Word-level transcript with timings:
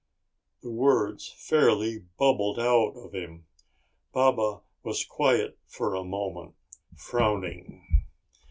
The 0.63 0.71
words 0.71 1.31
fairly 1.37 1.99
bubbled 2.17 2.57
out 2.57 2.93
of 2.95 3.13
him. 3.13 3.45
Baba 4.11 4.61
was 4.81 5.05
quiet 5.05 5.59
for 5.67 5.93
a 5.93 6.03
moment, 6.03 6.55
frowning. 6.97 7.85